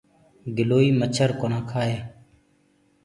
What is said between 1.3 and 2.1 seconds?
ڪونآ ڪهآئي۔